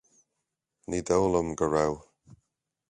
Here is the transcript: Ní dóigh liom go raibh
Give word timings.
Ní 0.89 1.01
dóigh 1.09 1.29
liom 1.33 1.53
go 1.59 1.65
raibh 1.73 2.03